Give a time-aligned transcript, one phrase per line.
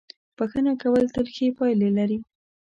[0.37, 2.17] •بښنه کول تل ښې پایلې لري.